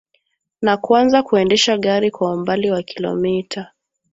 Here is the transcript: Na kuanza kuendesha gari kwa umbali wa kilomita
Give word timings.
Na 0.61 0.77
kuanza 0.77 1.23
kuendesha 1.23 1.77
gari 1.77 2.11
kwa 2.11 2.33
umbali 2.33 2.71
wa 2.71 2.83
kilomita 2.83 3.71